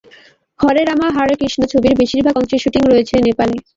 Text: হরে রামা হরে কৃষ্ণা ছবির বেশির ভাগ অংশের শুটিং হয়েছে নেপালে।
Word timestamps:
হরে 0.59 0.81
রামা 0.83 1.07
হরে 1.15 1.35
কৃষ্ণা 1.39 1.65
ছবির 1.71 1.93
বেশির 2.01 2.21
ভাগ 2.25 2.35
অংশের 2.39 2.61
শুটিং 2.63 2.81
হয়েছে 2.89 3.15
নেপালে। 3.27 3.55